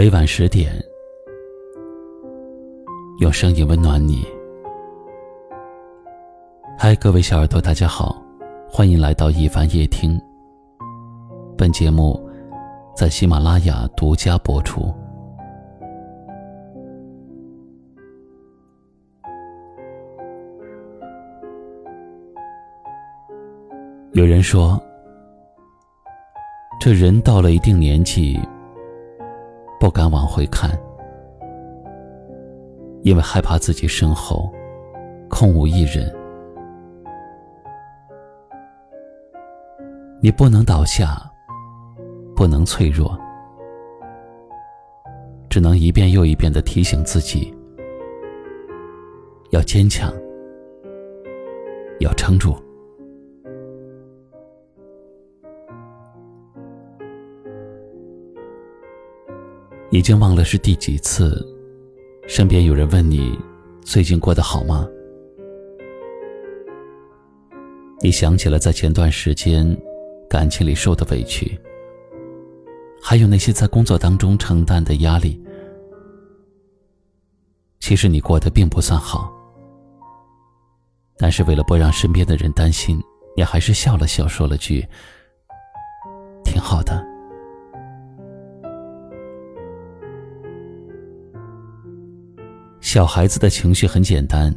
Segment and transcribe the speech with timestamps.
[0.00, 0.72] 每晚十点，
[3.20, 4.26] 用声音温暖你。
[6.78, 8.16] 嗨，各位小耳朵，大家好，
[8.66, 10.18] 欢迎来到一凡夜听。
[11.54, 12.18] 本节目
[12.96, 14.90] 在喜马拉雅独家播出。
[24.12, 24.82] 有人说，
[26.80, 28.40] 这人到了一定年纪。
[29.80, 30.70] 不敢往回看，
[33.00, 34.52] 因为害怕自己身后
[35.30, 36.14] 空无一人。
[40.20, 41.18] 你不能倒下，
[42.36, 43.18] 不能脆弱，
[45.48, 47.50] 只能一遍又一遍的提醒自己：
[49.50, 50.12] 要坚强，
[52.00, 52.54] 要撑住。
[59.90, 61.44] 已经忘了是第几次，
[62.28, 63.36] 身边有人问你
[63.82, 64.88] 最近过得好吗？
[68.00, 69.76] 你想起了在前段时间
[70.28, 71.58] 感情里受的委屈，
[73.02, 75.42] 还有那些在工作当中承担的压力。
[77.80, 79.32] 其实你过得并不算好，
[81.18, 83.02] 但是为了不让身边的人担心，
[83.36, 84.86] 你还是笑了笑，说了句
[86.44, 87.04] ：“挺好的。”
[92.92, 94.52] 小孩子的情绪很简单，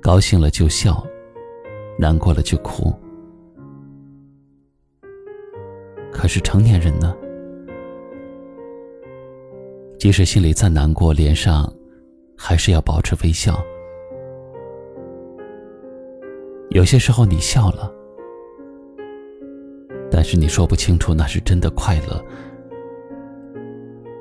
[0.00, 1.06] 高兴了就笑，
[1.98, 2.90] 难过了就哭。
[6.10, 7.14] 可是成年人呢？
[9.98, 11.70] 即使心里再难过，脸上
[12.38, 13.62] 还是要保持微笑。
[16.70, 17.92] 有些时候你笑了，
[20.10, 22.24] 但是你说不清楚那是真的快乐，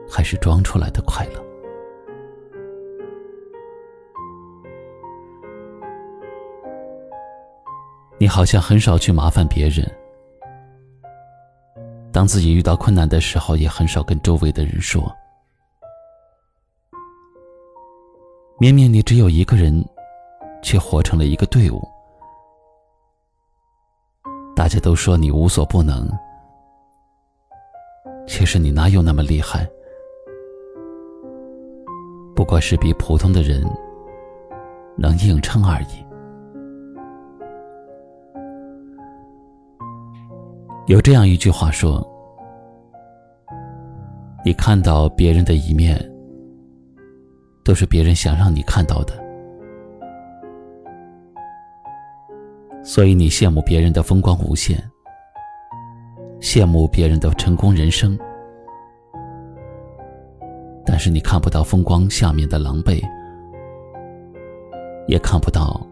[0.09, 1.46] 还是装出来的快乐。
[8.37, 9.83] 好像很少去麻烦别人，
[12.11, 15.11] 当自己遇到困难的时候，也很少跟周围的人说。
[18.59, 19.83] 明明你只有一个人，
[20.61, 21.81] 却活成了一个队伍。
[24.55, 26.07] 大家都说你无所不能，
[28.27, 29.67] 其实你哪有那么厉害？
[32.35, 33.67] 不过是比普通的人
[34.95, 36.06] 能硬撑而已。
[40.87, 42.01] 有这样一句话说
[44.45, 45.99] ：“你看到别人的一面，
[47.61, 49.13] 都是别人想让你看到的。
[52.81, 54.81] 所以你羡慕别人的风光无限，
[56.39, 58.17] 羡慕别人的成功人生，
[60.85, 63.03] 但是你看不到风光下面的狼狈，
[65.05, 65.85] 也看不到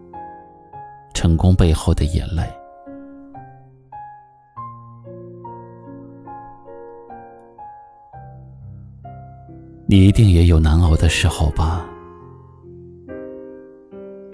[1.14, 2.44] 成功背后的眼泪。”
[9.88, 11.88] 你一定也有难熬的时候吧？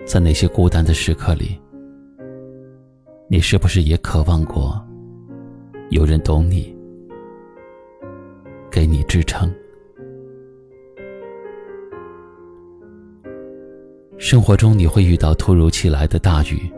[0.06, 1.60] 在那些孤单的时刻里，
[3.28, 4.82] 你是不是也渴望过
[5.90, 6.74] 有人懂你，
[8.72, 9.54] 给你支撑？
[14.18, 16.72] 生活中你会遇到突如其来的大雨，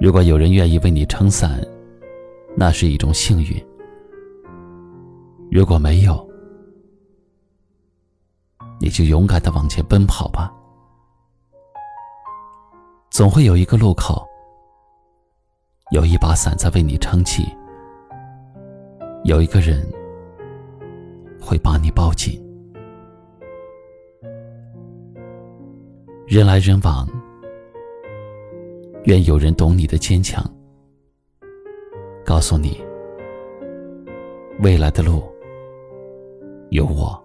[0.00, 1.64] 如果有人愿意为你撑伞，
[2.56, 3.56] 那是一种幸运；
[5.48, 6.28] 如果没有，
[8.84, 10.52] 你就勇敢的往前奔跑吧，
[13.08, 14.28] 总会有一个路口，
[15.92, 17.48] 有一把伞在为你撑起，
[19.24, 19.90] 有一个人
[21.40, 22.38] 会把你抱紧。
[26.26, 27.08] 人来人往，
[29.04, 30.44] 愿有人懂你的坚强，
[32.22, 32.84] 告诉你，
[34.60, 35.22] 未来的路
[36.68, 37.23] 有我。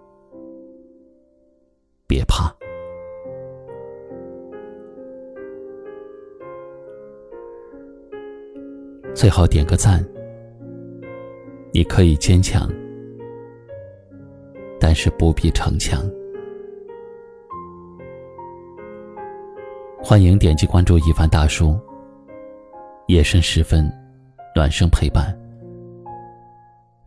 [9.20, 10.02] 最好点个赞。
[11.74, 12.72] 你可以坚强，
[14.80, 16.10] 但是不必逞强。
[20.02, 21.78] 欢迎点击关注一凡大叔。
[23.08, 23.92] 夜深时分，
[24.56, 25.38] 暖声陪伴。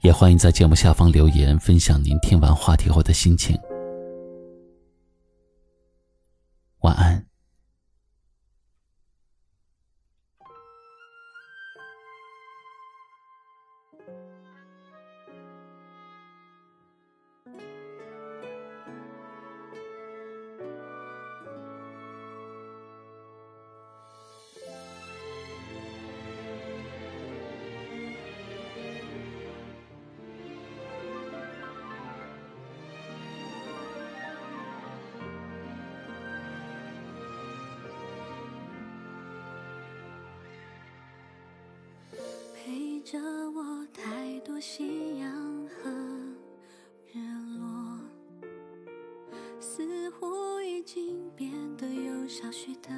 [0.03, 3.59] 也欢迎在节目下方留言，分享您听完话题后的心情。
[43.12, 45.91] 着我太多夕阳和
[47.12, 47.19] 日
[47.59, 48.00] 落，
[49.61, 52.88] 似乎已经变得有少许的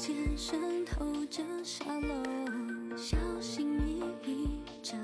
[0.00, 4.96] 间渗透着沙漏，小心翼翼着，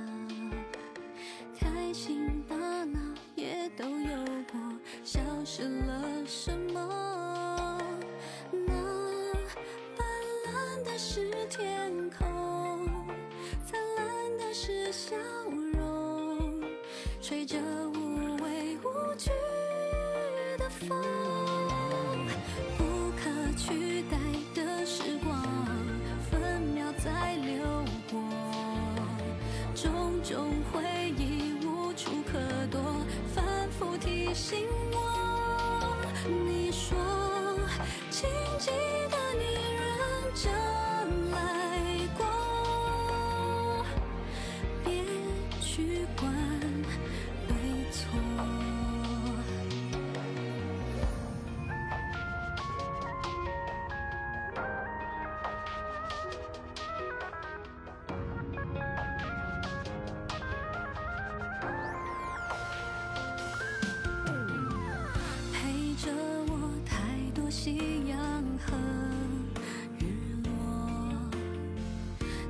[1.61, 2.99] 开心大脑
[3.35, 4.59] 也都有过，
[5.05, 7.79] 消失了什么？
[8.51, 8.73] 那
[9.99, 10.07] 斑
[10.47, 12.89] 斓的是天空，
[13.67, 15.15] 灿烂的是笑
[15.75, 16.63] 容，
[17.21, 17.59] 吹着
[46.15, 46.33] 管
[47.49, 47.55] 对
[47.91, 48.19] 错。
[65.53, 66.13] 陪着
[66.49, 66.53] 我
[66.85, 66.95] 太
[67.35, 68.17] 多夕阳
[68.65, 68.77] 和
[69.99, 70.03] 日
[70.45, 70.49] 落，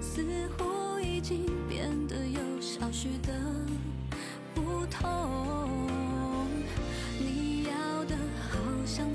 [0.00, 1.46] 似乎已经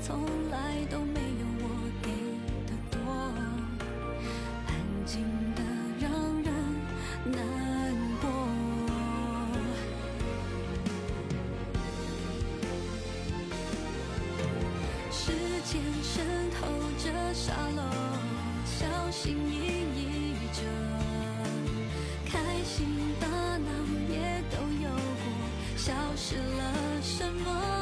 [0.04, 0.18] 从
[0.50, 1.68] 来都没有我
[2.02, 2.10] 给
[2.66, 2.98] 的多，
[4.66, 4.70] 安
[5.06, 5.22] 静
[5.54, 5.62] 的
[6.00, 6.10] 让
[6.42, 6.52] 人
[7.24, 7.38] 难
[8.20, 8.24] 过。
[15.12, 15.30] 时
[15.64, 16.66] 间渗透
[16.98, 17.82] 着沙漏，
[18.66, 19.54] 小心翼
[19.94, 20.60] 翼着，
[22.26, 22.88] 开心
[23.20, 23.70] 大闹
[24.10, 27.81] 也都有过，消失了什么？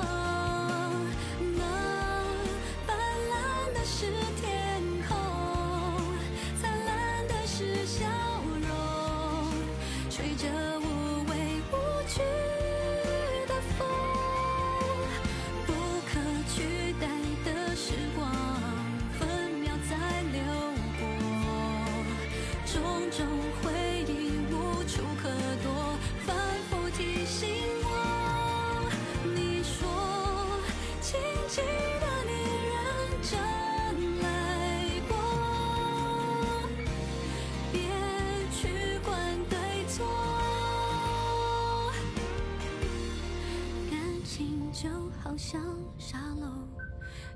[44.82, 44.88] 就
[45.22, 45.60] 好像
[45.98, 46.48] 沙漏，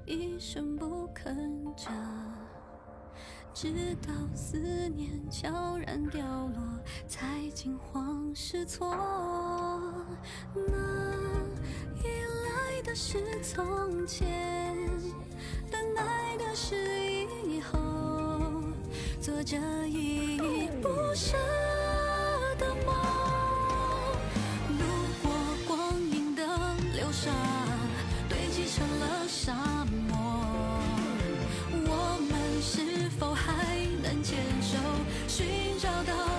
[0.07, 1.91] 一声不吭着，
[3.53, 4.57] 直到思
[4.89, 6.57] 念悄然掉落，
[7.07, 8.97] 才惊慌失措。
[10.55, 10.63] 那
[12.03, 12.09] 依
[12.47, 14.75] 赖的是从前，
[15.71, 16.75] 等待的是
[17.47, 17.79] 以后，
[19.21, 21.37] 做着依依不舍。
[35.37, 35.45] 寻
[35.81, 36.34] 找到